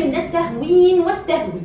بين 0.00 0.16
التهوين 0.16 1.00
والتهويل؟ 1.00 1.62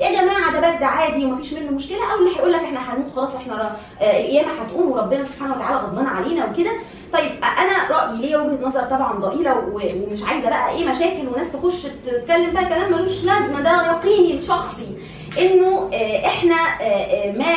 يا 0.00 0.10
جماعة 0.22 0.52
ده 0.52 0.60
برد 0.60 0.82
عادي 0.82 1.24
ومفيش 1.24 1.52
منه 1.52 1.70
مشكلة. 1.70 2.12
أو 2.12 2.18
اللي 2.18 2.36
هيقول 2.36 2.52
لك 2.52 2.60
إحنا 2.60 2.94
هنموت 2.94 3.12
خلاص 3.16 3.34
إحنا 3.34 3.76
آه، 4.00 4.20
القيامة 4.20 4.48
هتقوم 4.52 4.90
وربنا 4.90 5.24
سبحانه 5.24 5.54
وتعالى 5.54 5.76
غضبان 5.76 6.06
علينا 6.06 6.44
وكده. 6.50 6.70
طيب 7.12 7.30
أنا 7.42 7.96
رأيي 7.98 8.20
ليا 8.20 8.38
وجهة 8.38 8.66
نظر 8.66 8.82
طبعا 8.82 9.18
ضئيلة 9.18 9.54
ومش 9.72 10.22
عايزة 10.22 10.48
بقى 10.50 10.70
إيه 10.70 10.88
مشاكل 10.88 11.28
وناس 11.34 11.52
تخش 11.52 11.82
تتكلم 12.06 12.50
بقى 12.54 12.64
كلام 12.64 12.92
ملوش 12.92 13.24
لازمة. 13.24 13.60
ده 13.60 13.86
يقيني 13.86 14.38
الشخصي 14.38 14.86
إنه 15.38 15.90
آه، 15.94 16.26
إحنا 16.26 16.54
آه، 16.80 17.32
ما 17.32 17.54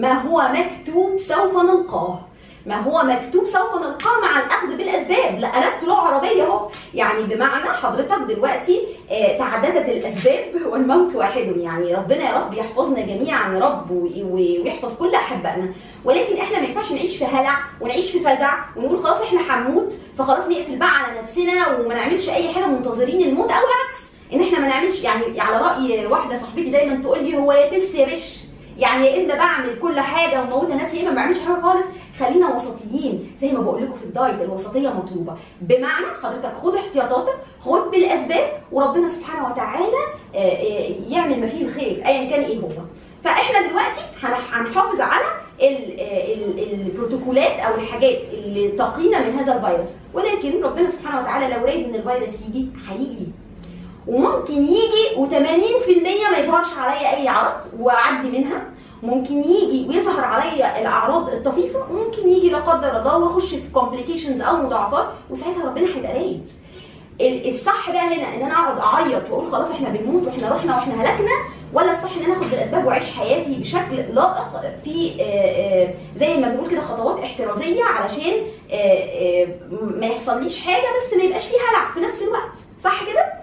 ما 0.00 0.12
هو 0.22 0.42
مكتوب 0.52 1.16
سوف 1.18 1.56
نلقاه. 1.62 2.20
ما 2.66 2.76
هو 2.80 3.02
مكتوب 3.02 3.44
سوف 3.46 3.74
نلقاه 3.74 4.20
مع 4.20 4.40
الأخذ 4.40 4.76
بالأسباب. 4.76 5.38
لا 5.38 5.48
قلبت 5.48 5.84
لغه 5.88 6.00
عربية 6.00 6.42
أهو. 6.42 6.68
يعني 6.94 7.22
بمعنى 7.22 7.68
حضرتك 7.70 8.18
دلوقتي 8.28 8.80
آه، 9.10 9.38
تعددت 9.38 9.88
الأسباب 9.88 10.44
والموت 10.66 11.14
واحد. 11.14 11.54
يعني 11.56 11.94
ربنا 11.94 12.30
يا 12.30 12.36
رب 12.38 12.54
يحفظنا 12.54 13.00
جميعا 13.00 13.54
يا 13.54 13.58
رب 13.58 13.90
ويحفظ 14.30 14.94
كل 14.98 15.14
أحبائنا. 15.14 15.68
ولكن 16.04 16.36
إحنا 16.36 16.60
ما 16.60 16.66
ينفعش 16.66 16.92
نعيش 16.92 17.16
في 17.16 17.24
هلع 17.24 17.54
ونعيش 17.80 18.10
في 18.10 18.20
فزع 18.20 18.54
ونقول 18.76 19.04
خلاص 19.04 19.20
إحنا 19.22 19.40
هنموت 19.40 19.94
فخلاص 20.18 20.46
نقفل 20.48 20.76
بقى 20.76 20.88
على 20.90 21.20
نفسنا 21.20 21.76
وما 21.78 21.94
نعملش 21.94 22.28
أي 22.28 22.52
حاجة 22.52 22.66
منتظرين 22.66 23.22
الموت 23.22 23.50
أو 23.50 23.58
العكس. 23.58 24.02
إن 24.32 24.42
إحنا 24.42 24.58
ما 24.58 24.66
نعملش 24.68 25.00
يعني 25.02 25.40
على 25.40 25.56
رأي 25.58 26.06
واحدة 26.06 26.40
صاحبتي 26.40 26.70
دايما 26.70 26.94
تقول 27.02 27.24
لي 27.24 27.36
هو 27.36 27.52
يا 27.52 27.78
تست 27.78 27.94
يا 27.94 28.06
بش 28.14 28.38
يعني 28.78 29.06
يا 29.06 29.24
إما 29.24 29.34
بعمل 29.34 29.78
كل 29.82 30.00
حاجة 30.00 30.42
وموتة 30.42 30.74
نفسي 30.74 30.96
يا 30.96 31.02
إما 31.02 31.10
ما 31.10 31.16
بعملش 31.16 31.38
حاجة 31.38 31.60
خالص. 31.62 31.84
خلينا 32.18 32.54
وسطيين 32.54 33.30
زي 33.40 33.52
ما 33.52 33.60
بقول 33.60 33.82
لكم 33.82 33.94
في 33.94 34.04
الدايت 34.04 34.40
الوسطية 34.40 34.88
مطلوبة. 34.88 35.36
بمعنى 35.60 36.06
حضرتك 36.22 36.52
خد 36.62 36.74
احتياطاتك 36.76 37.34
خد 37.60 37.90
بالأسباب 37.90 38.52
وربنا 38.72 39.08
سبحانه 39.08 39.48
وتعالى 39.50 39.96
آه، 40.34 40.38
آه، 40.38 40.90
يعمل 41.08 41.40
ما 41.40 41.46
فيه 41.46 41.64
الخير 41.66 42.02
ايا 42.06 42.30
كان 42.30 42.44
إيه 42.44 42.58
هو. 42.58 42.68
فإحنا 43.24 43.68
دلوقتي 43.68 44.00
هنح- 44.22 44.54
هنحافظ 44.56 45.00
على 45.00 45.24
ال- 45.62 46.00
ال- 46.00 46.72
البروتوكولات 46.80 47.52
أو 47.60 47.74
الحاجات 47.74 48.18
اللي 48.32 48.68
تقينا 48.68 49.26
من 49.28 49.38
هذا 49.38 49.56
الفيروس. 49.56 49.88
ولكن 50.14 50.62
ربنا 50.64 50.86
سبحانه 50.88 51.20
وتعالى 51.20 51.54
لو 51.54 51.64
راد 51.64 51.84
إن 51.84 51.94
الفيروس 51.94 52.40
يجي 52.48 52.68
هيجي. 52.88 53.26
وممكن 54.06 54.52
يجي 54.62 55.16
و80% 55.16 56.30
ما 56.32 56.38
يظهرش 56.38 56.68
عليا 56.78 57.16
أي 57.16 57.28
عرض 57.28 57.60
وأعدي 57.80 58.30
منها. 58.38 58.62
ممكن 59.02 59.38
يجي 59.38 59.86
ويظهر 59.88 60.24
عليا 60.24 60.80
الأعراض 60.80 61.28
الطفيفة 61.28 61.78
وممكن 61.90 62.28
يجي 62.28 62.50
لا 62.50 62.58
قدر 62.58 62.98
الله 63.00 63.16
وأخش 63.18 63.48
في 63.54 63.70
كومبليكيشنز 63.74 64.40
أو 64.40 64.56
مضاعفات 64.56 65.06
وساعتها 65.30 65.66
ربنا 65.66 65.96
هيبقى 65.96 66.12
رايد 66.12 66.50
ال- 67.20 67.48
الصح 67.48 67.90
بقى 67.90 68.00
هنا 68.16 68.34
إن 68.34 68.42
أنا 68.42 68.54
أقعد 68.54 68.78
أعيط 68.78 69.30
وأقول 69.30 69.52
خلاص 69.52 69.70
إحنا 69.70 69.88
بنموت 69.88 70.22
وإحنا 70.26 70.48
رحنا 70.54 70.76
وإحنا 70.76 70.94
هلكنا 71.02 71.30
ولا 71.72 71.92
الصح 71.92 72.16
إن 72.16 72.22
أنا 72.24 72.32
آخد 72.32 72.50
بالاسباب 72.50 72.86
وأعيش 72.86 73.10
حياتي 73.10 73.54
بشكل 73.60 73.96
لائق 73.96 74.60
في 74.84 75.12
آه، 75.20 75.24
آه، 75.24 75.94
زي 76.16 76.36
ما 76.40 76.48
بنقول 76.48 76.70
كده 76.70 76.80
خطوات 76.80 77.20
احترازية 77.20 77.84
علشان 77.84 78.32
آه، 78.72 79.46
ما 79.96 80.06
يحصليش 80.06 80.60
حاجة 80.60 80.82
بس 80.82 81.16
ما 81.16 81.22
يبقاش 81.24 81.46
فيه 81.46 81.56
هلع 81.56 81.92
في 81.94 82.00
نفس 82.00 82.22
الوقت 82.22 82.58
صح 82.84 83.04
كده؟ 83.04 83.41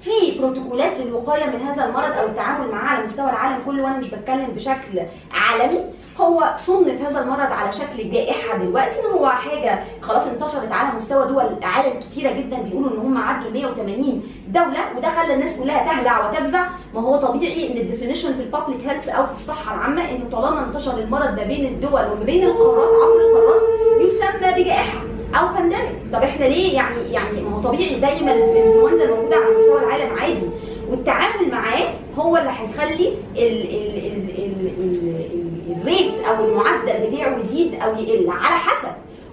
في 0.00 0.38
بروتوكولات 0.38 0.92
للوقاية 1.00 1.44
من 1.46 1.60
هذا 1.66 1.84
المرض 1.86 2.12
أو 2.18 2.26
التعامل 2.26 2.70
معاه 2.70 2.88
على 2.96 3.04
مستوى 3.04 3.30
العالم 3.30 3.58
كله 3.66 3.82
وأنا 3.84 3.98
مش 3.98 4.10
بتكلم 4.14 4.46
بشكل 4.54 5.00
عالمي. 5.32 5.80
هو 6.20 6.44
صنف 6.66 7.02
هذا 7.02 7.20
المرض 7.22 7.52
على 7.52 7.72
شكل 7.72 8.10
جائحة 8.10 8.58
دلوقتي 8.58 9.00
ان 9.00 9.04
هو 9.18 9.26
حاجة 9.28 9.84
خلاص 10.02 10.22
انتشرت 10.26 10.72
على 10.72 10.96
مستوى 10.96 11.26
دول 11.28 11.44
عالم 11.62 12.00
كتيرة 12.00 12.32
جدا 12.32 12.56
بيقولوا 12.62 12.90
إن 12.90 12.98
هم 12.98 13.18
عدوا 13.18 13.50
180 13.50 14.22
دولة 14.48 14.96
وده 14.96 15.08
خلى 15.08 15.34
الناس 15.34 15.50
كلها 15.56 15.84
تهلع 15.86 16.28
وتفزع 16.28 16.66
ما 16.94 17.00
هو 17.00 17.16
طبيعي 17.16 17.72
إن 17.72 17.76
ال 17.76 17.81
definition 17.81 18.34
في 18.34 18.40
ال 18.42 18.47
public 18.47 18.80
health 18.86 19.08
أو 19.08 19.26
في 19.26 19.32
الصحة 19.32 19.74
العامة 19.74 20.02
ان 20.02 20.28
طالما 20.32 20.64
انتشر 20.64 20.98
المرض 20.98 21.36
ما 21.36 21.42
بين 21.42 21.66
الدول 21.66 22.02
وما 22.12 22.24
بين 22.24 22.44
القارات 22.46 22.88
عبر 22.88 23.20
القارات 23.20 23.62
يسمى 24.00 24.62
بجائحة. 24.62 24.98
أو 25.40 25.48
pandemic 25.54 25.92
طب 26.12 26.22
إحنا 26.22 26.44
ليه 26.44 26.74
يعني 26.74 27.12
يعني 27.12 27.40
ما 27.40 27.56
هو 27.56 27.60
طبيعي 27.62 27.88
زي 28.00 28.24
ما 28.24 28.32
الإنفلونزا 28.34 29.04
الموجوده 29.04 29.36
على 29.36 29.54
مستوى 29.56 29.78
العالم 29.78 30.18
عادي. 30.18 30.46
والتعامل 30.90 31.50
معاه 31.50 31.94
هو 32.18 32.36
اللي 32.36 32.50
هيخلي 32.50 33.08
ال- 33.08 33.62
ال- 33.62 33.96
ال- 33.96 34.30
ال- 34.38 34.70
ال- 34.78 35.26
ال- 35.34 35.76
الريت 35.80 36.18
أو 36.24 36.44
المعدل 36.44 37.06
بتاعه 37.10 37.38
يزيد 37.38 37.74
أو 37.74 37.90
يقل 38.02 38.30
على 38.30 38.58
حسب. 38.58 38.88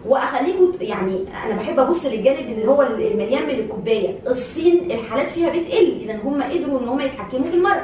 واخليكم 0.08 0.72
يعني 0.82 1.26
أنا 1.46 1.56
بحب 1.56 1.80
أبص 1.80 2.06
للجانب 2.06 2.40
اللي 2.40 2.68
هو 2.68 2.82
المليان 2.82 3.44
من 3.44 3.50
الكوباية. 3.60 4.20
الصين 4.28 4.92
الحالات 4.92 5.30
فيها 5.30 5.50
بتقل. 5.50 5.98
إذا 6.02 6.16
هم 6.24 6.42
قدروا 6.44 6.80
إن 6.80 6.88
هم 6.88 7.00
يتحكموا 7.00 7.44
في 7.46 7.54
المرض. 7.56 7.82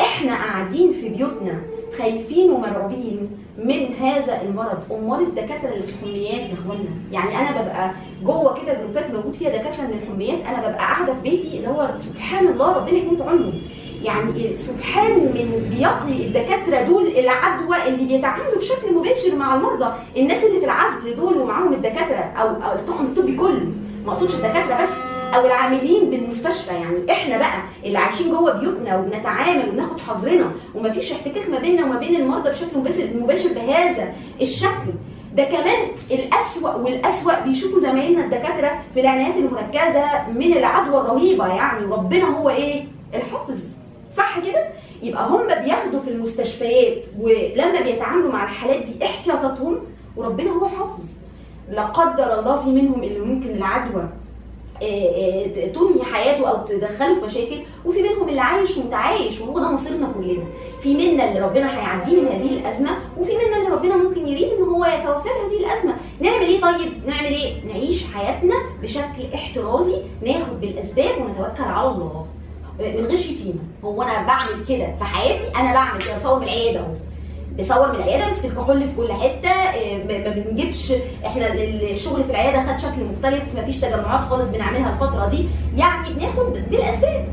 إحنا 0.00 0.34
قاعدين 0.34 0.92
في 0.92 1.08
بيوتنا 1.08 1.60
خايفين 1.98 2.50
ومرعوبين 2.50 3.30
من 3.58 3.94
هذا 4.00 4.42
المرض. 4.42 4.78
امال 4.90 5.20
الدكاترة 5.20 5.72
اللي 5.74 5.86
في 5.86 5.92
الحميات 5.94 6.48
يا 6.50 6.54
أخوانا. 6.54 6.88
يعني 7.12 7.30
أنا 7.38 7.62
ببقى 7.62 7.90
جوه 8.24 8.62
كده 8.62 8.74
جروبات 8.74 9.10
موجود 9.10 9.34
فيها 9.34 9.48
دكاترة 9.50 9.82
من 9.82 9.98
الحميات. 10.02 10.38
أنا 10.48 10.58
ببقى 10.58 10.78
قاعدة 10.78 11.12
في 11.14 11.20
بيتي 11.30 11.56
اللي 11.56 11.68
هو 11.68 11.90
سبحان 11.98 12.46
الله 12.48 12.72
ربنا 12.76 12.98
يكون 12.98 13.16
في 13.16 13.22
عونهم. 13.22 13.52
يعني 14.04 14.56
سبحان 14.56 15.12
من 15.12 15.66
بيقي 15.76 16.26
الدكاترة 16.26 16.82
دول 16.82 17.06
العدوى 17.06 17.76
اللي 17.88 18.04
بيتعاملوا 18.06 18.58
بشكل 18.58 18.94
مباشر 18.94 19.36
مع 19.36 19.54
المرضى. 19.54 19.92
الناس 20.16 20.44
اللي 20.44 20.58
في 20.58 20.64
العزل 20.64 21.16
دول 21.16 21.36
ومعاهم 21.38 21.72
الدكاترة 21.72 22.32
أو 22.36 22.72
الطاقم 22.72 23.04
الطبي 23.04 23.36
كله. 23.36 23.66
ما 24.06 24.12
أقصدش 24.12 24.34
الدكاترة 24.34 24.82
بس. 24.82 25.07
أو 25.34 25.46
العاملين 25.46 26.10
بالمستشفى. 26.10 26.72
يعني 26.74 27.12
إحنا 27.12 27.38
بقى 27.38 27.58
اللي 27.84 27.98
عايشين 27.98 28.30
جوه 28.30 28.52
بيوتنا 28.60 28.96
وبنتعامل 28.98 29.68
وبناخد 29.68 30.00
حظرنا 30.00 30.52
ومفيش 30.74 31.12
احتكاك 31.12 31.48
ما 31.48 31.58
بيننا 31.58 31.84
وما 31.84 31.98
بين 31.98 32.16
المرضى 32.16 32.50
بشكل 32.50 32.78
مباشر 33.20 33.48
بهذا 33.54 34.12
الشكل. 34.40 34.90
ده 35.34 35.44
كمان 35.44 35.78
الأسوأ 36.10 36.74
والأسوأ 36.74 37.40
بيشوفوا 37.44 37.80
زمايلنا 37.80 38.24
الدكاترة 38.24 38.70
في 38.94 39.00
العنايات 39.00 39.34
المركزة 39.36 40.28
من 40.34 40.52
العدوى 40.56 41.00
الرهيبة. 41.00 41.46
يعني 41.46 41.84
ربنا 41.84 42.24
هو 42.24 42.50
إيه؟ 42.50 42.84
الحافظ. 43.14 43.58
صح 44.16 44.38
كده؟ 44.38 44.64
يبقى 45.02 45.28
هم 45.28 45.46
بياخدوا 45.46 46.00
في 46.00 46.10
المستشفيات 46.10 47.04
ولما 47.20 47.80
بيتعاملوا 47.84 48.32
مع 48.32 48.44
الحالات 48.44 48.82
دي 48.82 49.04
احتياطاتهم 49.04 49.78
وربنا 50.16 50.50
هو 50.50 50.66
الحافظ 50.66 51.02
لا 51.70 51.82
قدر 51.82 52.38
الله 52.40 52.60
في 52.64 52.70
منهم 52.70 53.02
اللي 53.02 53.20
ممكن 53.20 53.50
العدوى. 53.50 54.08
تنهي 55.74 56.04
حياته 56.12 56.48
أو 56.50 56.64
تدخله 56.66 57.14
في 57.20 57.26
مشاكل 57.26 57.60
وفي 57.84 58.02
منهم 58.02 58.28
اللي 58.28 58.40
عايش 58.40 58.76
ومتعايش 58.76 59.40
وهو 59.40 59.58
ده 59.58 59.70
مصيرنا 59.70 60.12
كلنا. 60.16 60.44
في 60.80 60.94
منا 60.94 61.28
اللي 61.28 61.40
ربنا 61.40 61.78
هيعديه 61.78 62.20
من 62.20 62.28
هذه 62.28 62.58
الأزمة 62.58 62.90
وفي 63.18 63.32
منا 63.36 63.56
اللي 63.56 63.68
ربنا 63.68 63.96
ممكن 63.96 64.26
يريد 64.26 64.48
إن 64.52 64.62
هو 64.64 64.84
يتوفاه 64.84 65.22
بهذه 65.22 65.60
الأزمة. 65.60 65.96
نعمل 66.20 66.44
إيه 66.44 66.60
طيب؟ 66.60 66.92
نعمل 67.06 67.26
إيه؟ 67.26 67.64
نعيش 67.68 68.04
حياتنا 68.14 68.54
بشكل 68.82 69.34
احترازي 69.34 69.96
ناخد 70.22 70.60
بالأسباب 70.60 71.10
ونتوكل 71.20 71.62
على 71.64 71.88
الله. 71.88 72.26
من 72.80 73.06
غير 73.06 73.16
شتيمه 73.16 73.58
هو 73.84 74.02
أنا 74.02 74.26
بعمل 74.26 74.64
كده 74.68 74.94
في 74.98 75.04
حياتي 75.04 75.44
أنا 75.60 75.72
بعمل 75.74 76.02
كده 76.02 76.16
بصور 76.16 76.42
العيادة 76.42 76.80
أهو. 76.80 76.86
بصور 77.60 77.88
من 77.92 77.94
العياده 77.98 78.24
بس 78.30 78.44
الكحول 78.44 78.80
في 78.80 78.96
كل 78.96 79.12
حتة 79.12 79.50
إيه، 79.74 80.04
ما 80.04 80.18
ما 80.28 80.34
بنجيبش 80.34 80.92
إحنا 81.26 81.54
الشغل 81.54 82.24
في 82.24 82.30
العياده 82.30 82.72
خد 82.72 82.78
شكل 82.80 83.04
مختلف 83.12 83.42
مفيش 83.58 83.76
تجمعات 83.76 84.24
خالص 84.24 84.48
بنعملها 84.48 84.92
الفترة 84.92 85.26
دي. 85.28 85.48
يعني 85.76 86.06
بناخد 86.16 86.52
بالأسباب. 86.70 87.24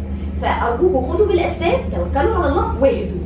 فأرجوكم 0.41 1.13
خدوا 1.13 1.27
بالأسباب 1.27 1.79
توكلوا 1.95 2.35
على 2.35 2.47
الله 2.47 2.75
واهدوا. 2.81 3.17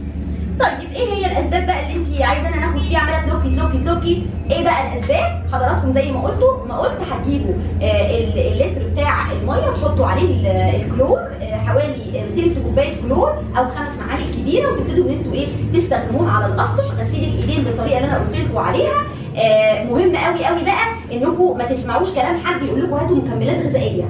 طيب 0.60 0.92
إيه 0.96 1.14
هي 1.14 1.26
الأسباب 1.26 1.66
بقى 1.66 1.80
اللي 1.88 1.96
انت 1.96 2.22
عايزانا 2.22 2.56
ناخد 2.60 2.80
فيها 2.88 3.00
عماله 3.00 3.22
تلوكي 3.26 3.56
تلوكي 3.56 3.78
تلوكي 3.84 4.28
إيه 4.52 4.64
بقى 4.64 4.94
الأسباب؟ 4.98 5.44
حضراتكم 5.54 5.94
زي 5.94 6.12
ما 6.12 6.20
قلتوا 6.28 6.66
ما 6.66 6.78
قلت 6.80 6.98
هتجيبوا 7.12 7.54
آه، 7.82 8.18
ال- 8.18 8.38
اللتر 8.40 8.88
بتاع 8.88 9.32
المية 9.32 9.70
تحطوا 9.82 10.06
عليه 10.06 10.24
ال- 10.24 10.82
الكلور 10.82 11.20
آه، 11.42 11.49
حوالي 11.70 12.24
تلت 12.36 12.58
كوباية 12.64 13.02
كلور 13.02 13.30
أو 13.58 13.64
خمس 13.64 13.90
معالق 14.00 14.32
كبيرة 14.32 14.72
وتبتدوا 14.74 15.06
إن 15.06 15.10
أنتوا 15.18 15.34
إيه 15.34 15.48
تستخدموه 15.74 16.32
على 16.32 16.46
الأسطح. 16.54 16.86
غسيل 17.00 17.24
الإيدين 17.24 17.64
بالطريقة 17.64 17.98
اللي 17.98 18.10
أنا 18.10 18.18
قلت 18.18 18.38
لكم 18.38 18.58
عليها. 18.58 18.94
آه، 19.38 19.84
مهم 19.84 20.16
قوي 20.16 20.46
قوي 20.46 20.64
بقى 20.64 20.86
انكم 21.12 21.58
ما 21.58 21.66
تسمعوش 21.66 22.10
كلام 22.10 22.38
حد 22.38 22.64
يقول 22.64 22.84
لكم 22.84 22.94
هاتوا 22.94 23.16
مكملات 23.16 23.66
غذائية. 23.66 24.10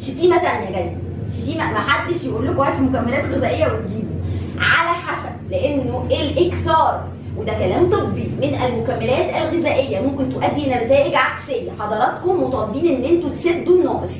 شتيمة 0.00 0.38
تانية 0.38 0.70
جاية. 0.70 0.96
شتيمة 1.42 1.72
ما 1.72 1.78
حدش 1.80 2.24
يقول 2.24 2.46
لكم 2.46 2.60
هاتوا 2.60 2.80
مكملات 2.80 3.24
غذائية 3.24 3.66
وتجيبوا. 3.66 4.16
على 4.58 4.88
حسب 4.96 5.32
لأنه 5.50 6.06
الإكثار 6.10 7.04
وده 7.36 7.52
كلام 7.52 7.90
طبي 7.90 8.30
من 8.42 8.54
المكملات 8.62 9.42
الغذائية. 9.42 10.00
ممكن 10.00 10.32
تؤدي 10.32 10.66
إلى 10.66 10.84
نتائج 10.84 11.14
عكسية. 11.14 11.70
حضراتكم 11.80 12.42
مطالبين 12.42 12.94
إن 12.96 13.04
أنتوا 13.04 13.30
تسدوا 13.30 13.76
الناقص 13.78 14.16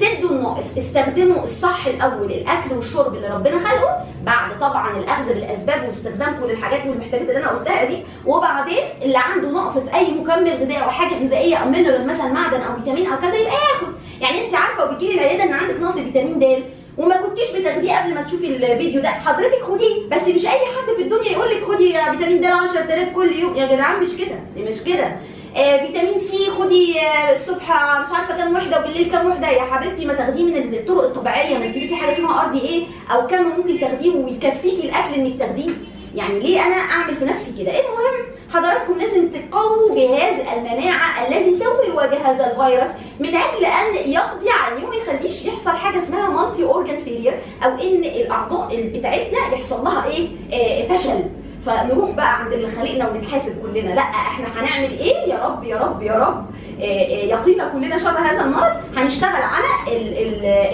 سدوا 0.00 0.30
الناقص 0.30 0.64
استخدموا 0.78 1.44
الصح 1.44 1.86
الأول 1.86 2.32
الأكل 2.32 2.74
والشرب 2.76 3.14
اللي 3.14 3.28
ربنا 3.28 3.58
خلقه 3.68 4.04
بعد 4.26 4.58
طبعا 4.60 4.96
الأخذ 4.98 5.28
بالأسباب 5.28 5.86
واستخدامكم 5.86 6.44
للحاجات 6.46 6.86
والمحتاجات 6.86 7.28
اللي 7.28 7.38
أنا 7.38 7.48
قلتها 7.48 7.84
دي 7.84 7.96
وبعدين 8.26 8.82
اللي 9.02 9.18
عنده 9.18 9.50
نقص 9.50 9.78
في 9.78 9.94
أي 9.94 10.10
مكمل 10.10 10.50
غذائي 10.50 10.82
أو 10.82 10.90
حاجة 10.90 11.14
غذائية 11.24 11.56
أو 11.56 11.68
مينرال 11.68 12.06
مثلا 12.06 12.26
معدن 12.32 12.60
أو 12.60 12.76
فيتامين 12.76 13.06
أو 13.06 13.18
كذا 13.18 13.34
يبقى 13.34 13.52
ياخد. 13.52 13.92
يعني 14.20 14.46
أنت 14.46 14.54
عارفة 14.54 14.84
وبتجيلي 14.84 15.14
العيادة 15.14 15.44
إن 15.44 15.52
عندك 15.52 15.80
نقص 15.80 15.94
فيتامين 15.94 16.38
د 16.38 16.62
وما 16.98 17.16
كنتيش 17.16 17.50
بتاخديه 17.50 17.98
قبل 17.98 18.14
ما 18.14 18.22
تشوفي 18.22 18.46
الفيديو 18.46 19.00
ده. 19.00 19.08
حضرتك 19.08 19.62
خديه 19.62 20.08
بس 20.10 20.22
مش 20.22 20.46
أي 20.46 20.50
حد 20.66 20.94
في 20.96 21.02
الدنيا 21.02 21.32
يقول 21.32 21.48
لك 21.50 21.64
خدي 21.64 21.92
فيتامين 21.92 22.40
د 22.40 22.44
10000 22.44 23.14
كل 23.14 23.32
يوم. 23.32 23.56
يا 23.56 23.66
جدعان 23.66 24.02
مش 24.02 24.08
كده 24.16 24.64
مش 24.68 24.82
كده. 24.82 25.16
فيتامين 25.54 26.18
سي 26.18 26.50
خدي 26.50 27.00
آه 27.00 27.32
الصبح 27.36 27.70
مش 28.00 28.08
عارفة 28.18 28.36
كام 28.36 28.54
وحدة 28.54 28.80
وبالليل 28.80 29.10
كام 29.12 29.26
وحدة. 29.30 29.48
يا 29.48 29.62
حبيبتي 29.62 30.06
ما 30.06 30.14
تاخديه 30.14 30.44
من 30.44 30.74
الطرق 30.74 31.02
الطبيعية. 31.04 31.58
ما 31.58 31.66
تجيبي 31.66 31.96
حاجة 31.96 32.12
اسمها 32.12 32.44
RDA 32.46 32.84
أو 33.12 33.26
كم 33.26 33.42
ممكن 33.42 33.80
تاخديه 33.80 34.10
ويكفيكي 34.16 34.88
الأكل 34.88 35.14
إنك 35.14 35.38
تاخديه. 35.38 35.70
يعني 36.14 36.40
ليه 36.40 36.66
أنا 36.66 36.76
أعمل 36.76 37.16
في 37.16 37.24
نفسي 37.24 37.52
كده؟ 37.58 37.72
المهم 37.72 38.26
حضراتكم 38.54 38.98
لازم 38.98 39.28
تقووا 39.28 39.94
جهاز 39.94 40.34
المناعة 40.56 41.28
الذي 41.28 41.50
سوف 41.58 41.88
يواجه 41.88 42.18
هذا 42.24 42.46
الفيروس 42.52 42.90
من 43.20 43.28
أجل 43.28 43.64
أن 43.64 44.10
يقضي 44.10 44.50
عليه 44.50 44.86
وما 44.86 44.94
يخليش 44.96 45.44
يحصل 45.44 45.70
حاجة 45.70 46.02
اسمها 46.02 46.28
multi 46.28 46.64
organ 46.64 46.96
failure 47.04 47.40
أو 47.64 47.70
إن 47.70 48.04
الأعضاء 48.04 48.90
بتاعتنا 48.94 49.38
يحصل 49.52 49.84
لها 49.84 50.06
إيه؟ 50.10 50.28
آه 50.52 50.96
فشل. 50.96 51.20
فنروح 51.66 52.10
بقى 52.10 52.40
عند 52.40 52.52
اللي 52.52 52.70
خلقنا 52.70 53.10
ونتحاسب 53.10 53.54
كلنا. 53.62 53.94
لا 53.94 54.02
إحنا 54.02 54.46
هنعمل 54.46 54.98
إيه؟ 54.98 55.16
يا 55.32 55.44
رب 55.46 55.64
يا 55.64 55.76
رب 55.76 56.02
يا 56.02 56.12
رب. 56.18 56.46
يقينا 57.28 57.68
كلنا 57.68 57.98
شر 57.98 58.18
هذا 58.18 58.44
المرض. 58.44 58.72
هنشتغل 58.96 59.30
على 59.30 59.98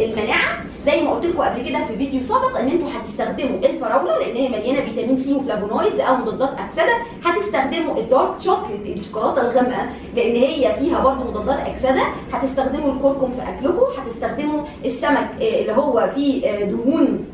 المناعة. 0.04 0.58
زي 0.86 1.02
ما 1.02 1.10
قلت 1.10 1.26
لكم 1.26 1.42
قبل 1.42 1.68
كده 1.68 1.84
في 1.84 1.96
فيديو 1.96 2.22
سابق 2.22 2.58
إن 2.58 2.68
أنتوا 2.68 2.86
هتستخدموا 2.96 3.58
الفراولة 3.58 4.18
لأن 4.18 4.36
هي 4.36 4.48
مليانة 4.48 4.80
فيتامين 4.80 5.16
سي 5.16 5.34
و 5.34 5.40
flavonoids 5.40 6.00
أو 6.00 6.16
مضادات 6.16 6.50
أكسدة. 6.58 6.94
هتستخدموا 7.24 7.98
ال 7.98 8.07
dark 8.07 8.40
chocolate 8.40 8.98
الشوكولاته 8.98 9.40
الغامقة 9.40 9.86
لأن 10.16 10.36
هي 10.36 10.74
فيها 10.78 11.00
برضه 11.00 11.24
مضادات 11.24 11.58
أكسدة. 11.66 12.02
هتستخدموا 12.32 12.92
الكركم 12.92 13.32
في 13.36 13.48
أكلكم. 13.48 13.86
هتستخدموا 13.98 14.62
السمك 14.84 15.28
اللي 15.40 15.72
هو 15.72 16.08
فيه 16.14 16.64
دهون 16.64 17.24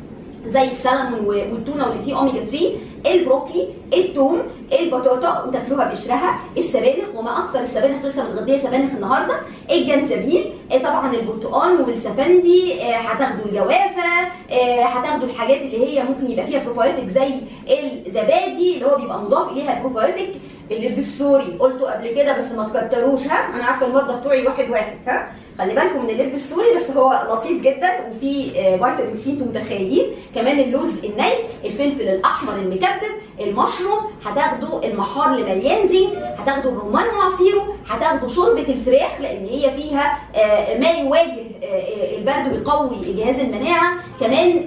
زي 0.47 0.63
السلمون 0.71 1.25
والتونة 1.25 1.87
واللي 1.87 2.03
فيه 2.03 2.17
أوميجا 2.17 2.45
3 2.45 2.69
البروكلي 3.05 3.67
الثوم 3.93 4.41
البطاطا 4.79 5.43
وتاكلوها 5.47 5.85
بقشرها. 5.85 6.39
السبانخ 6.57 7.05
وما 7.15 7.37
أكثر 7.39 7.59
السبانخ 7.59 8.05
لسه 8.05 8.23
متغدية 8.23 8.57
سبانخ 8.57 8.91
النهارده. 8.95 9.35
الجنزبيل 9.71 10.43
طبعا 10.83 11.13
البرتقال 11.15 11.81
والسفندي 11.81 12.81
هتاخدوا 12.83 13.45
الجوافة 13.45 14.27
هتاخدوا 14.83 15.27
الحاجات 15.27 15.61
اللي 15.61 15.85
هي 15.87 16.03
ممكن 16.03 16.31
يبقى 16.31 16.47
فيها 16.47 16.63
بروبايوتيك 16.63 17.07
زي 17.09 17.29
الزبادي 18.05 18.75
اللي 18.75 18.85
هو 18.85 18.95
بيبقى 18.97 19.19
مضاف 19.21 19.51
إليها 19.51 19.77
البروبايوتيك 19.77 20.29
اللب 20.71 20.87
السوري 20.89 21.57
قلته 21.59 21.91
قبل 21.91 22.07
كده 22.07 22.37
بس 22.37 22.51
ما 22.57 22.69
تكتروش 22.73 23.21
ها؟ 23.27 23.55
أنا 23.55 23.63
عارفة 23.63 23.85
المرضى 23.87 24.19
بتوعي 24.21 24.45
واحد 24.47 24.69
واحد 24.69 24.97
ها؟ 25.07 25.31
خلي 25.59 25.73
بالكم 25.75 26.03
من 26.03 26.09
اللب 26.09 26.33
السوري 26.33 26.65
بس 26.75 26.97
هو 26.97 27.21
لطيف 27.31 27.61
جدا 27.61 27.89
وفيه 28.11 28.51
فيتامين 28.51 29.17
سي 29.23 29.29
أنتم 29.31 29.45
متخيلين. 29.47 30.05
كمان 30.35 30.59
اللوز 30.59 30.89
الني 31.03 31.31
الفلفل 31.65 32.01
الأحمر 32.01 32.53
المكبب 32.55 33.11
المشروم 33.41 33.99
هتاخدوا 34.25 34.85
المحار 34.85 35.35
اللي 35.35 35.55
مليان 35.55 35.87
زنك 35.87 36.35
هتاخدوا 36.37 36.71
الرمان 36.71 37.05
وعصيره 37.07 37.75
هتاخدوا 37.87 38.29
شوربة 38.29 38.61
الفراخ 38.69 39.21
لأن 39.21 39.45
هي 39.45 39.71
فيها 39.71 40.19
ما 40.79 40.89
يواجه 40.91 41.45
البرد 42.17 42.51
ويقوي 42.51 43.13
جهاز 43.13 43.39
المناعة. 43.39 43.93
كمان 44.19 44.65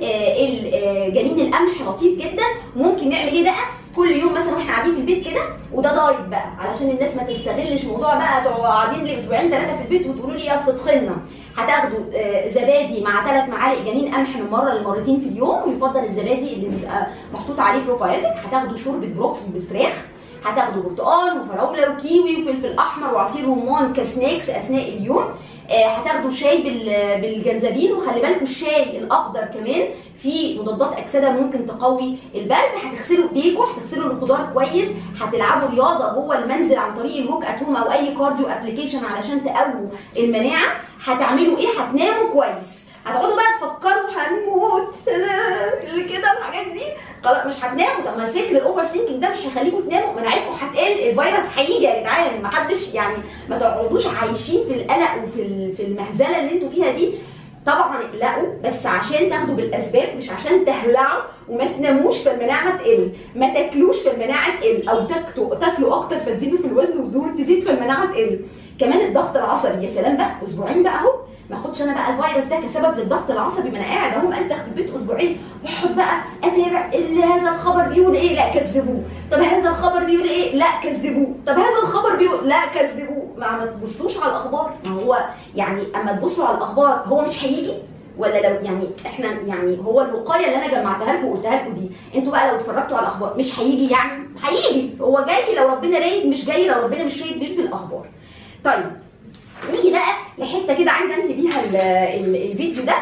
جنين 1.14 1.40
القمح 1.40 1.82
لطيف 1.88 2.18
جدا. 2.18 2.42
ممكن 2.76 3.08
نعمل 3.08 3.28
إيه 3.32 3.44
بقى؟ 3.44 3.64
كل 3.98 4.12
يوم 4.12 4.32
مثلا 4.32 4.54
وإحنا 4.56 4.72
قاعدين 4.72 4.94
في 4.94 5.00
البيت 5.00 5.28
كده 5.28 5.40
وده 5.72 5.94
diet 5.94 6.28
بقى. 6.28 6.46
علشان 6.58 6.90
الناس 6.90 7.16
ما 7.16 7.22
تستغلش 7.22 7.84
موضوع 7.84 8.14
بقى 8.14 8.44
قاعدين 8.62 9.04
لي 9.04 9.18
أسبوعين 9.18 9.50
ثلاثة 9.50 9.76
في 9.76 9.82
البيت 9.82 10.06
وتقولوا 10.06 10.36
لي 10.36 10.54
أصل 10.54 10.76
تخنا 10.76 11.16
هتاخدوا 11.56 11.98
زبادي 12.48 13.00
مع 13.00 13.26
ثلاث 13.30 13.48
معالق 13.48 13.82
جنين 13.84 14.14
قمح 14.14 14.36
من 14.36 14.50
مرة 14.50 14.72
لمرتين 14.74 15.20
في 15.20 15.28
اليوم 15.28 15.62
ويفضل 15.66 16.04
الزبادي 16.04 16.52
اللي 16.54 16.68
بيبقى 16.68 17.06
محطوط 17.34 17.60
عليه 17.60 17.84
بروبايوتيك 17.84 18.32
هتاخدوا 18.48 18.76
شوربة 18.76 19.06
بروكلي 19.16 19.42
بالفراخ 19.54 19.92
هتاخدوا 20.44 20.82
برتقال 20.82 21.40
وفراولة 21.40 21.90
وكيوي 21.92 22.42
وفلفل 22.42 22.78
أحمر 22.78 23.14
وعصير 23.14 23.44
رمان 23.48 23.92
ك 23.92 24.01
snacks 24.01 24.50
أثناء 24.50 24.88
اليوم. 24.88 25.24
هتاخدوا 25.70 26.30
شاي 26.30 26.62
بالجنزبيل 27.20 27.92
وخلي 27.92 28.20
بالكم 28.20 28.42
الشاي 28.42 28.98
الأخضر 28.98 29.40
كمان 29.40 29.82
فيه 30.22 30.60
مضادات 30.60 30.98
أكسدة 30.98 31.30
ممكن 31.30 31.66
تقوي 31.66 32.16
البرد 32.34 32.58
هتغسلوا 32.84 33.28
ايديكم 33.28 33.62
هتغسلوا 33.62 34.12
الخضار 34.12 34.50
كويس 34.54 34.88
هتلعبوا 35.20 35.68
رياضة 35.68 36.12
جوه 36.14 36.38
المنزل 36.38 36.76
عن 36.78 36.94
طريق 36.94 37.16
ال 37.16 37.22
walk 37.22 37.44
at 37.44 37.62
home 37.62 37.76
أو 37.76 37.92
أي 37.92 38.14
cardio 38.14 38.46
application 38.46 39.04
علشان 39.04 39.44
تقووا 39.44 39.88
المناعة. 40.16 40.76
هتعملوا 41.04 41.58
إيه؟ 41.58 41.68
هتناموا 41.68 42.32
كويس. 42.32 42.78
هتقعدوا 43.06 43.36
بقى 43.36 43.44
تفكروا 43.60 44.10
هنموت. 44.16 44.94
كده 46.12 46.32
الحاجات 46.38 46.72
دي. 46.72 46.82
خلاص 47.24 47.46
مش 47.46 47.64
هتناموا. 47.64 48.04
طب 48.06 48.18
ما 48.18 48.24
الفكر 48.28 48.50
ال 48.50 48.84
overthinking 48.84 49.22
ده 49.22 49.30
مش 49.30 49.36
هيخليكم 49.38 49.80
تناموا. 49.80 50.20
مناعتكم 50.20 50.52
هتقل 50.60 50.92
الفيروس 50.92 51.46
هيجي 51.56 51.84
يا 51.84 52.00
جدعان. 52.00 52.42
ما 52.42 52.48
حدش 52.48 52.94
يعني 52.94 53.16
ما 53.48 53.58
تقعدوش 53.58 54.06
عايشين 54.06 54.64
في 54.68 54.74
القلق 54.74 55.24
وفي 55.24 55.72
في 55.76 55.82
المهزلة 55.82 56.40
اللي 56.40 56.52
أنتوا 56.52 56.68
فيها 56.70 56.90
دي. 56.92 57.14
طبعا 57.68 57.96
اقلقوا 57.96 58.48
بس 58.64 58.86
عشان 58.86 59.30
تاخدوا 59.30 59.54
بالأسباب 59.54 60.16
مش 60.16 60.30
عشان 60.30 60.64
تهلعوا 60.64 61.22
وما 61.48 61.64
تناموش 61.64 62.18
فالمناعه 62.18 62.76
تقل. 62.78 63.10
ما 63.36 63.54
تاكلوش 63.54 63.96
فالمناعه 64.00 64.60
تقل 64.60 64.88
أو 64.88 65.06
تاكلوا 65.06 65.54
تاكلوا 65.54 65.94
أكتر 65.94 66.16
فتزيدوا 66.16 66.58
في 66.58 66.64
الوزن 66.66 66.98
والدهون 66.98 67.36
تزيد 67.36 67.64
فالمناعه 67.64 68.06
تقل. 68.12 68.40
كمان 68.80 69.00
الضغط 69.00 69.36
العصبي 69.36 69.82
يا 69.84 69.88
سلام 69.88 70.16
بقى 70.16 70.30
أسبوعين 70.44 70.82
بقى 70.82 70.98
أهو. 70.98 71.12
ما 71.50 71.56
اخدش 71.56 71.82
أنا 71.82 71.92
بقى 71.92 72.10
الفيروس 72.30 72.44
ده 72.44 72.56
كسبب 72.60 72.98
للضغط 72.98 73.30
العصبي 73.30 73.70
ما 73.70 73.76
أنا 73.78 73.84
قاعد 73.86 74.12
أهو 74.12 74.32
أنت 74.32 74.52
في 74.52 74.66
البيت 74.68 74.94
أسبوعين. 74.94 75.38
واقعد 75.64 75.96
بقى 75.96 76.20
أتابع 76.44 76.90
اللي 76.94 77.22
هذا 77.24 77.50
الخبر 77.50 77.82
بيقول 77.88 78.14
إيه؟ 78.14 78.36
لا 78.36 78.48
كذبوه. 78.48 79.02
طب 79.32 79.38
هذا 79.40 79.70
الخبر 79.70 80.04
بيقول 80.04 80.28
إيه؟ 80.28 80.56
لا 80.56 80.66
كذبوه. 80.82 81.34
طب 81.46 81.52
هذا 81.52 81.78
الخبر 81.82 82.16
بيقول 82.16 82.48
لا 82.48 82.66
كذبوه. 82.66 83.28
ما 83.36 83.66
تبصوش 83.82 84.16
على 84.18 84.26
الأخبار. 84.26 84.74
ما 84.84 84.90
هو 84.90 85.18
يعني 85.54 85.82
أما 85.96 86.12
تبصوا 86.12 86.46
على 86.46 86.56
الأخبار 86.56 87.02
هو 87.06 87.20
مش 87.20 87.44
هيجي؟ 87.44 87.72
ولا 88.18 88.38
لو 88.48 88.64
يعني 88.64 88.88
إحنا 89.06 89.28
يعني 89.46 89.78
هو 89.84 90.00
الوقاية 90.02 90.46
اللي 90.46 90.56
أنا 90.56 90.80
جمعتها 90.80 91.12
لكم 91.12 91.26
وقلتها 91.26 91.56
لكم 91.56 91.72
دي 91.72 91.90
أنتوا 92.14 92.32
بقى 92.32 92.50
لو 92.50 92.56
اتفرجتوا 92.56 92.96
على 92.96 93.06
الأخبار 93.06 93.34
مش 93.38 93.60
هيجي 93.60 93.90
يعني؟ 93.90 94.22
هيجي. 94.42 94.94
هو 95.00 95.24
جاي 95.28 95.54
لو 95.56 95.68
ربنا 95.68 95.98
رايد 95.98 96.26
مش 96.26 96.44
جاي 96.44 96.68
لو 96.68 96.82
ربنا 96.82 97.04
مش 97.04 97.22
رايد 97.22 97.42
مش 97.42 97.50
بالأخبار. 97.50 98.06
طيب 98.64 98.84
نيجي 99.70 99.90
بقى 99.90 100.27
لحتة 100.38 100.74
كده 100.82 100.90
عايزة 100.90 101.14
أنهي 101.14 101.34
بيها 101.34 101.64
ال 101.64 101.76
ال 101.76 102.50
الفيديو 102.50 102.82
ده. 102.84 102.94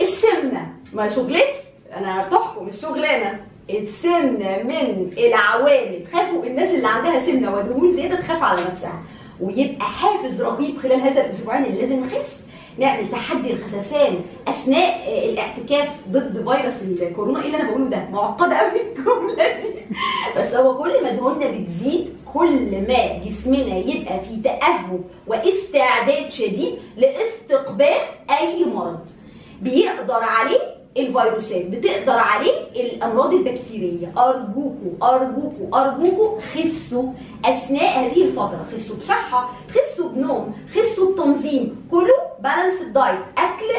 السمنة. 0.00 0.72
ما 0.92 1.08
شغلتي 1.08 1.60
أنا 1.96 2.26
بتحكم 2.28 2.66
الشغلانه 2.66 3.40
السمنة 3.70 4.62
من 4.62 5.10
العوامل. 5.18 6.00
خافوا 6.12 6.44
الناس 6.44 6.74
اللي 6.74 6.88
عندها 6.88 7.20
سمنة 7.20 7.56
ودهون 7.56 7.92
زيادة 7.92 8.16
تخاف 8.20 8.42
على 8.42 8.60
نفسها. 8.70 9.02
ويبقى 9.40 9.86
حافز 9.86 10.40
رهيب 10.42 10.78
خلال 10.78 11.00
هذا 11.00 11.26
الأسبوعين 11.26 11.64
اللي 11.64 11.80
لازم 11.80 12.04
نخس. 12.04 12.36
نعمل 12.78 13.10
تحدي 13.10 13.52
الخسسان 13.52 14.20
أثناء 14.48 15.08
الاعتكاف 15.28 15.88
ضد 16.10 16.32
فيروس 16.34 17.00
الكورونا. 17.02 17.40
إيه 17.40 17.46
اللي 17.46 17.56
أنا 17.60 17.70
بقوله 17.70 17.88
ده؟ 17.88 18.08
معقدة 18.12 18.56
قوي 18.56 18.80
الجملة 18.80 19.56
دي. 19.56 19.68
بس 20.36 20.54
هو 20.54 20.76
كل 20.78 21.02
ما 21.02 21.10
دهوننا 21.10 21.46
بتزيد 21.46 22.16
كل 22.34 22.86
ما 22.88 23.18
جسمنا 23.24 23.76
يبقى 23.76 24.20
في 24.20 24.36
تأهب 24.44 25.00
واستعداد 25.26 26.30
شديد 26.30 26.78
لاستقبال 26.96 28.00
أي 28.40 28.64
مرض. 28.64 29.00
بيقدر 29.62 30.20
عليه 30.22 30.80
الفيروسات 30.96 31.66
بتقدر 31.66 32.12
عليه 32.18 32.52
الأمراض 32.76 33.34
البكتيرية. 33.34 34.12
أرجوكوا 34.18 34.92
أرجوكوا 35.14 35.80
أرجوكوا 35.80 36.40
خسوا 36.40 37.04
أثناء 37.44 37.98
هذه 37.98 38.22
الفترة. 38.24 38.66
خسوا 38.74 38.96
بصحة 38.96 39.50
خسوا 39.70 40.08
بنوم 40.08 40.54
خسوا 40.74 41.12
بتنظيم. 41.12 41.86
كلوا 41.90 42.29
بالانس 42.42 42.82
دايت 42.94 43.20
أكل 43.38 43.70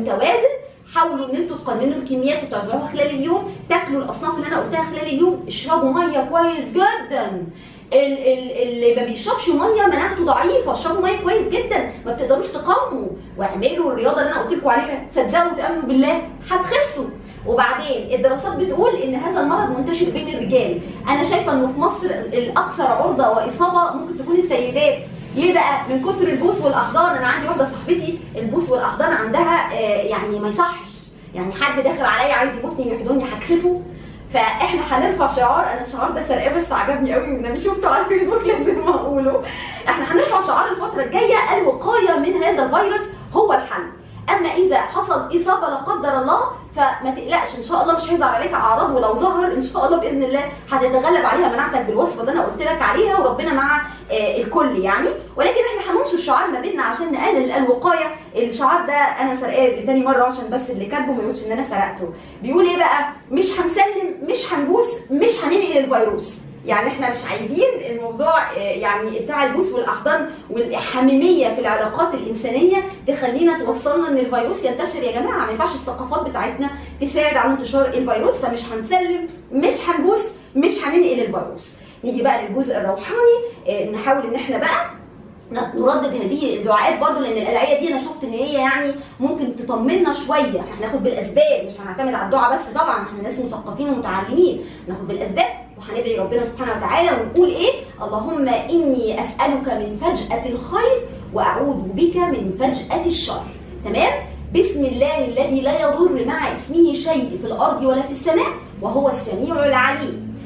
متوازن. 0.00 0.54
حاولوا 0.94 1.30
إن 1.30 1.36
أنتوا 1.36 1.56
تقننوا 1.56 1.98
الكميات 1.98 2.38
وتوزعوها 2.44 2.86
خلال 2.86 3.06
اليوم. 3.06 3.54
تاكلوا 3.68 4.02
الأصناف 4.02 4.34
اللي 4.34 4.46
أنا 4.46 4.58
قلتها 4.58 4.84
خلال 4.84 5.02
اليوم. 5.02 5.44
اشربوا 5.48 5.92
مية 5.92 6.28
كويس 6.30 6.68
جدا. 6.70 7.46
اللي 7.92 8.94
ما 8.96 9.04
بيشربش 9.04 9.48
مية 9.48 9.86
مناعته 9.86 10.24
ضعيفة. 10.24 10.72
اشربوا 10.72 11.02
مية 11.02 11.16
كويس 11.16 11.48
جدا. 11.48 11.92
ما 12.06 12.12
بتقدروش 12.12 12.48
تقاوموا. 12.48 13.08
واعملوا 13.38 13.92
الرياضة 13.92 14.20
اللي 14.20 14.32
أنا 14.32 14.40
قلت 14.40 14.52
لكم 14.52 14.68
عليها. 14.68 15.06
تصدقوا 15.12 15.52
وتامنوا 15.52 15.82
بالله. 15.82 16.22
هتخسوا. 16.50 17.06
وبعدين 17.46 18.14
الدراسات 18.14 18.56
بتقول 18.56 18.94
إن 18.94 19.14
هذا 19.14 19.40
المرض 19.40 19.78
منتشر 19.78 20.10
بين 20.10 20.28
الرجال. 20.28 20.80
أنا 21.08 21.22
شايفة 21.22 21.52
إنه 21.52 21.66
في 21.66 21.80
مصر 21.80 22.06
الأكثر 22.32 22.86
عرضة 22.86 23.28
وإصابة 23.30 23.96
ممكن 23.96 24.18
تكون 24.18 24.36
السيدات. 24.36 24.98
ليه 25.34 25.54
بقى؟ 25.54 25.80
من 25.88 26.02
كتر 26.02 26.28
البوس 26.28 26.56
والاحضان 26.60 27.16
أنا 27.16 27.26
عندي 27.26 27.48
واحدة 27.48 27.68
صاحبتي 27.72 28.18
البوس 28.36 28.70
والاحضان 28.70 29.12
عندها 29.12 29.72
آه 29.72 30.02
يعني 30.02 30.38
ما 30.38 30.48
يصحش. 30.48 31.06
يعني 31.34 31.52
حد 31.52 31.80
داخل 31.82 32.04
عليا 32.04 32.34
عايز 32.34 32.50
يبوسني 32.58 32.92
ويحضني 32.92 33.24
هكسفه. 33.24 33.82
فإحنا 34.34 34.80
هنرفع 34.90 35.26
شعار. 35.26 35.64
أنا 35.72 35.80
الشعار 35.86 36.10
ده 36.10 36.22
سرقاه 36.28 36.54
بس 36.54 36.72
عجبني 36.72 37.14
قوي 37.14 37.32
وأنا 37.32 37.56
شفته 37.58 37.88
على 37.90 38.04
الفيسبوك 38.04 38.42
لازم 38.46 38.88
أقوله. 38.88 39.42
إحنا 39.88 40.12
هنرفع 40.12 40.40
شعار 40.40 40.68
الفترة 40.70 41.02
الجاية. 41.02 41.58
الوقاية 41.58 42.18
من 42.18 42.42
هذا 42.42 42.64
الفيروس 42.64 43.00
هو 43.32 43.52
الحل. 43.52 43.82
أما 44.30 44.48
إذا 44.48 44.80
حصل 44.80 45.36
إصابة 45.36 45.68
لا 45.68 45.76
قدر 45.76 46.18
الله 46.22 46.40
فما 46.76 47.10
تقلقش 47.16 47.56
إن 47.58 47.62
شاء 47.62 47.82
الله 47.82 47.96
مش 47.96 48.10
هيظهر 48.10 48.34
عليك 48.34 48.52
أعراض 48.52 48.90
ولو 48.96 49.14
ظهر 49.14 49.52
إن 49.52 49.62
شاء 49.62 49.86
الله 49.86 49.96
بإذن 50.00 50.22
الله 50.22 50.40
هتتغلب 50.70 51.26
عليها 51.26 51.48
مناعتك 51.48 51.80
بالوصفه 51.86 52.20
اللي 52.20 52.32
أنا 52.32 52.42
قلت 52.44 52.62
لك 52.62 52.82
عليها 52.82 53.18
وربنا 53.18 53.52
مع 53.54 53.80
آه، 54.10 54.36
الكل 54.36 54.78
يعني. 54.78 55.08
ولكن 55.36 55.60
إحنا 55.78 55.92
هننشر 55.92 56.18
شعار 56.18 56.50
ما 56.50 56.60
بيننا 56.60 56.82
عشان 56.82 57.12
نقلل 57.12 57.50
الوقاية. 57.50 58.06
الشعار 58.36 58.86
ده 58.86 58.92
أنا 58.94 59.34
سرقاه 59.34 59.84
تاني 59.86 60.02
مرة 60.04 60.22
عشان 60.24 60.50
بس 60.50 60.70
اللي 60.70 60.84
كاتبه 60.86 61.12
ما 61.12 61.22
يقولش 61.22 61.40
إن 61.46 61.52
أنا 61.52 61.64
سرقته. 61.70 62.14
بيقول 62.42 62.64
إيه 62.66 62.76
بقى؟ 62.76 63.08
مش 63.30 63.60
هنسلم 63.60 64.14
مش 64.28 64.52
هنبوس 64.52 64.86
مش 65.10 65.44
هننقل 65.44 65.78
الفيروس. 65.78 66.32
يعني 66.66 66.88
إحنا 66.88 67.10
مش 67.10 67.18
عايزين 67.30 67.68
الموضوع 67.90 68.52
آه، 68.52 68.58
يعني 68.58 69.18
بتاع 69.18 69.44
البوس 69.44 69.72
والأحضان 69.72 70.30
والحميمية 70.50 71.48
في 71.48 71.60
العلاقات 71.60 72.14
الإنسانية 72.14 72.76
تخلينا 73.06 73.58
توصلنا 73.64 74.08
إن 74.08 74.18
الفيروس 74.18 74.64
ينتشر. 74.64 75.02
يا 75.02 75.20
جماعة 75.20 75.46
ما 75.46 75.52
ينفعش 75.52 75.74
الثقافات 75.74 76.28
بتاعتنا 76.30 76.70
تساعد 77.00 77.36
على 77.36 77.52
انتشار 77.52 77.86
الفيروس 77.88 78.34
فمش 78.34 78.60
هنسلم 78.72 79.28
مش 79.52 79.74
هنبوس 79.88 80.20
مش 80.56 80.78
هننقل 80.84 81.20
الفيروس. 81.20 81.74
نيجي 82.04 82.22
بقى 82.22 82.46
للجزء 82.48 82.76
الروحاني 82.78 83.36
آه، 83.68 83.90
نحاول 83.90 84.26
إن 84.26 84.34
إحنا 84.34 84.58
بقى 84.58 84.90
نردد 85.74 86.14
هذه 86.14 86.56
الدعاءات 86.56 86.98
برضو 87.00 87.20
لأن 87.20 87.32
الأدعية 87.42 87.80
دي 87.80 87.92
أنا 87.92 88.00
شفت 88.00 88.24
إن 88.24 88.32
هي 88.32 88.52
يعني 88.54 88.86
ممكن 89.20 89.56
تطمنا 89.56 90.14
شوية. 90.14 90.60
إحنا 90.60 90.78
هناخد 90.78 91.02
بالأسباب 91.02 91.66
مش 91.66 91.72
هنعتمد 91.80 92.14
على 92.14 92.24
الدعاء 92.24 92.52
بس 92.54 92.60
طبعا 92.80 93.02
إحنا 93.02 93.22
ناس 93.22 93.38
مثقفين 93.38 93.88
ومتعلمين. 93.88 94.64
ناخد 94.88 95.08
بالأسباب. 95.08 95.46
وهندعي 95.90 96.18
ربنا 96.18 96.42
سبحانه 96.42 96.76
وتعالى 96.76 97.10
ونقول 97.10 97.48
إيه؟ 97.48 97.72
اللهم 98.02 98.48
إني 98.48 99.20
أسألك 99.20 99.68
من 99.68 99.96
فجأة 99.96 100.46
الخير 100.46 101.08
وأعوذ 101.32 101.76
بك 101.94 102.16
من 102.16 102.56
فجأة 102.58 103.06
الشر. 103.06 103.42
تمام؟ 103.84 104.12
بسم 104.54 104.84
الله 104.84 105.24
الذي 105.24 105.60
لا 105.60 105.80
يضر 105.80 106.24
مع 106.26 106.52
اسمه 106.52 106.94
شيء 106.94 107.38
في 107.42 107.46
الأرض 107.46 107.82
ولا 107.82 108.02
في 108.02 108.10
السماء 108.10 108.52
وهو 108.82 109.08
السميع 109.08 109.66
العليم. 109.66 110.36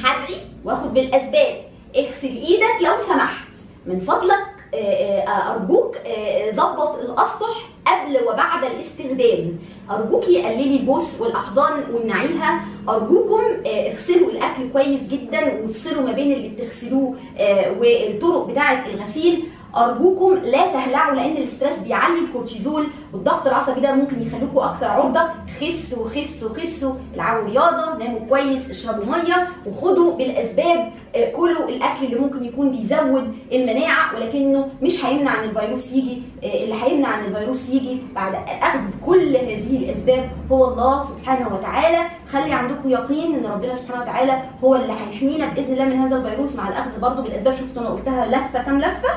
هدعي 0.00 0.40
واخد 0.64 0.94
بالأسباب. 0.94 1.56
اغسل 1.96 2.36
إيدك 2.36 2.76
لو 2.80 2.92
سمحت. 3.08 3.48
من 3.86 4.00
فضلك 4.00 4.46
آه، 4.74 5.20
آه، 5.20 5.52
أرجوك 5.54 5.96
آه، 5.96 6.50
ظبط 6.50 6.98
الأسطح. 6.98 7.68
قبل 7.86 8.18
وبعد 8.28 8.64
الاستخدام. 8.64 9.58
أرجوكي 9.90 10.42
قللي 10.42 10.76
البوس 10.76 11.20
والأحضان 11.20 11.72
وامنعيها 11.92 12.60
أرجوكم 12.88 13.42
آه، 13.66 13.90
اغسلوا 13.90 14.30
الأكل 14.30 14.68
كويس 14.72 15.00
جدا 15.10 15.62
وافصلوا 15.62 16.02
ما 16.02 16.12
بين 16.12 16.32
اللي 16.32 16.48
بتغسلوه 16.48 17.14
آه، 17.38 17.72
والطرق 17.80 18.46
بتاعة 18.46 18.86
الغسيل. 18.94 19.44
أرجوكم 19.76 20.34
لا 20.34 20.66
تهلعوا 20.72 21.14
لأن 21.14 21.32
ال 21.36 21.42
stress 21.42 21.78
بيعلي 21.84 22.18
الكورتيزول 22.18 22.86
والضغط 23.12 23.46
العصبي 23.46 23.80
ده 23.80 23.94
ممكن 23.94 24.22
يخليكم 24.26 24.58
أكثر 24.58 24.86
عرضة. 24.86 25.20
خسوا 25.60 26.08
خسوا 26.08 26.48
خسوا. 26.54 26.94
العبوا 27.14 27.48
رياضة 27.50 27.98
ناموا 27.98 28.20
كويس 28.28 28.70
اشربوا 28.70 29.04
مية 29.04 29.48
وخدوا 29.66 30.14
بالأسباب 30.16 30.92
آه، 31.16 31.30
كلوا 31.32 31.68
الأكل 31.68 32.04
اللي 32.04 32.18
ممكن 32.18 32.44
يكون 32.44 32.70
بيزود 32.70 33.34
المناعة 33.52 34.14
ولكنه 34.16 34.68
مش 34.82 35.04
هيمنع 35.04 35.44
إن 35.44 35.48
الفيروس 35.48 35.92
يجي 35.92 36.22
آه، 36.44 36.64
اللي 36.64 36.74
هيمنع 36.82 37.14
إن 37.18 37.24
الفيروس 37.24 37.68
يجي 37.68 37.98
بعد 38.14 38.34
أخذ 38.62 38.78
كل 39.06 39.36
هذه 39.36 39.76
الأسباب 39.76 40.30
هو 40.52 40.64
الله 40.64 41.04
سبحانه 41.04 41.54
وتعالى. 41.54 41.98
خلي 42.32 42.52
عندكم 42.52 42.88
يقين 42.88 43.34
إن 43.34 43.46
ربنا 43.52 43.74
سبحانه 43.74 44.02
وتعالى 44.02 44.42
هو 44.64 44.74
اللي 44.76 44.92
هيحمينا 44.92 45.46
بإذن 45.46 45.72
الله 45.72 45.84
من 45.84 45.98
هذا 46.00 46.16
الفيروس 46.16 46.54
مع 46.56 46.68
الأخذ 46.68 47.00
برضه 47.00 47.22
بالأسباب. 47.22 47.54
شفتوا 47.54 47.82
أنا 47.82 47.88
قلتها 47.90 48.26
لفة 48.26 48.62
كام 48.62 48.78
لفة. 48.78 49.08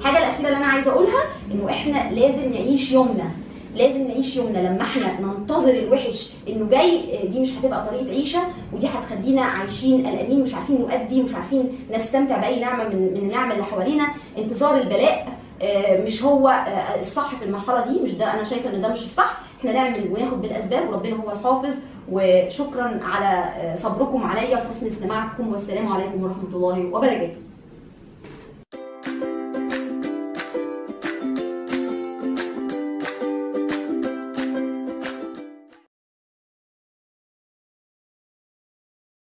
الحاجة 0.00 0.18
الأخيرة 0.18 0.46
اللي 0.48 0.56
أنا 0.58 0.66
عايزة 0.66 0.90
أقولها 0.90 1.22
إنه 1.52 1.70
إحنا 1.70 2.10
لازم 2.12 2.52
نعيش 2.52 2.92
يومنا. 2.92 3.30
لازم 3.76 4.06
نعيش 4.06 4.36
يومنا. 4.36 4.58
لما 4.58 4.82
إحنا 4.82 5.20
ننتظر 5.20 5.70
الوحش 5.74 6.30
إنه 6.48 6.68
جاي 6.70 7.00
دي 7.28 7.40
مش 7.40 7.58
هتبقى 7.58 7.84
طريقة 7.86 8.10
عيشة 8.10 8.40
ودي 8.72 8.86
هتخلينا 8.88 9.42
عايشين 9.42 10.06
قلقانين 10.06 10.40
مش 10.42 10.54
عارفين 10.54 10.80
نؤدي 10.80 11.22
مش 11.22 11.34
عارفين 11.34 11.78
نستمتع 11.94 12.36
بأي 12.40 12.60
نعمة 12.60 12.88
من 12.88 12.96
من 12.96 13.16
النعم 13.16 13.52
اللي 13.52 13.64
حوالينا. 13.64 14.06
انتظار 14.38 14.78
البلاء 14.80 15.28
آه، 15.62 16.04
مش 16.04 16.22
هو 16.22 16.48
آه، 16.48 17.00
الصح 17.00 17.34
في 17.34 17.44
المرحلة 17.44 17.86
دي. 17.92 18.00
مش 18.00 18.12
ده 18.14 18.34
أنا 18.34 18.44
شايفة 18.44 18.70
إن 18.70 18.80
ده 18.80 18.88
مش 18.88 19.02
الصح. 19.02 19.40
إحنا 19.60 19.72
نعمل 19.72 20.10
وناخد 20.12 20.42
بالأسباب 20.42 20.88
وربنا 20.88 21.16
هو 21.16 21.32
الحافظ. 21.32 21.74
وشكرا 22.12 23.00
على 23.02 23.26
آه، 23.56 23.76
صبركم 23.76 24.22
عليا 24.24 24.56
وحسن 24.56 24.86
استماعكم 24.86 25.52
والسلام 25.52 25.92
عليكم 25.92 26.22
ورحمة 26.22 26.48
الله 26.56 26.78
وبركاته. 26.92 27.30